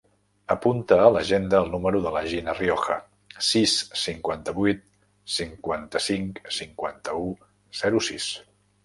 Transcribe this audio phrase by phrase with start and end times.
[0.53, 2.95] Apunta a l'agenda el número de la Gina Rioja:
[3.49, 3.73] sis,
[4.05, 4.81] cinquanta-vuit,
[5.35, 7.29] cinquanta-cinc, cinquanta-u,
[7.83, 8.31] zero, sis.